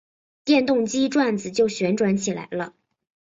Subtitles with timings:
[0.43, 2.73] 电动机转子就旋转起来了。